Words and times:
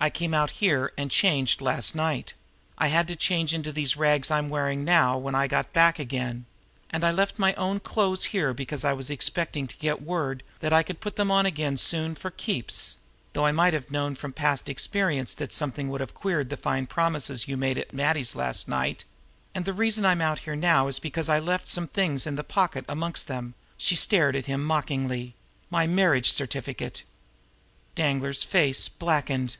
"I 0.00 0.10
came 0.10 0.32
out 0.32 0.52
here 0.62 0.92
and 0.96 1.10
changed 1.10 1.60
last 1.60 1.92
night; 1.96 2.34
and 2.80 2.94
I 3.10 3.14
changed 3.14 3.52
into 3.52 3.72
these 3.72 3.96
rags 3.96 4.30
I'm 4.30 4.48
wearing 4.48 4.84
now 4.84 5.18
when 5.18 5.34
I 5.34 5.48
got 5.48 5.72
back 5.72 5.98
again; 5.98 6.46
and 6.90 7.02
I 7.02 7.10
left 7.10 7.36
my 7.36 7.52
own 7.54 7.80
clothes 7.80 8.26
here 8.26 8.54
because 8.54 8.84
I 8.84 8.92
was 8.92 9.10
expecting 9.10 9.66
to 9.66 9.74
get 9.78 10.00
word 10.00 10.44
that 10.60 10.72
I 10.72 10.84
could 10.84 11.00
put 11.00 11.16
them 11.16 11.32
on 11.32 11.46
again 11.46 11.76
soon 11.78 12.14
for 12.14 12.30
keeps 12.30 12.98
though 13.32 13.44
I 13.44 13.50
might 13.50 13.72
have 13.74 13.90
known 13.90 14.14
from 14.14 14.32
past 14.32 14.68
experience 14.68 15.34
that 15.34 15.52
something 15.52 15.88
would 15.88 16.14
queer 16.14 16.44
the 16.44 16.56
fine 16.56 16.86
promises 16.86 17.48
you 17.48 17.56
made 17.56 17.76
at 17.76 17.92
Matty's 17.92 18.36
last 18.36 18.68
night! 18.68 19.02
And 19.52 19.64
the 19.64 19.72
reason 19.72 20.06
I'm 20.06 20.20
out 20.22 20.38
here 20.46 20.54
now 20.56 20.86
is 20.86 21.00
because 21.00 21.28
I 21.28 21.40
left 21.40 21.66
some 21.66 21.88
things 21.88 22.24
in 22.24 22.36
the 22.36 22.44
pocket, 22.44 22.84
amongst 22.88 23.26
them" 23.26 23.54
she 23.76 23.96
stared 23.96 24.36
at 24.36 24.46
him 24.46 24.62
mockingly 24.62 25.34
"my 25.70 25.88
marriage 25.88 26.30
certificate." 26.30 27.02
Danglar's 27.96 28.44
face 28.44 28.86
blackened. 28.86 29.56